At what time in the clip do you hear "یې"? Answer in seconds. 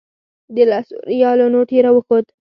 1.75-1.79